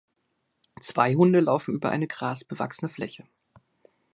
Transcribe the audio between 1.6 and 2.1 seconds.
über eine